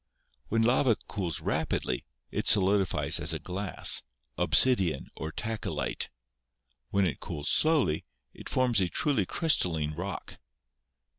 When 0.47 0.63
lava 0.63 0.95
cools 1.07 1.41
rapidly, 1.41 2.05
it 2.31 2.47
solidifies 2.47 3.19
as 3.19 3.33
a 3.33 3.37
glass— 3.39 4.01
obsidian 4.45 5.11
or 5.15 5.31
tachylite. 5.31 6.09
When 6.89 7.05
it 7.05 7.19
cools 7.19 7.49
slowly, 7.49 8.05
it 8.33 8.49
forms 8.49 8.81
a 8.81 8.89
truly 8.89 9.27
crystal 9.27 9.73
line 9.73 9.91
rock. 9.93 10.39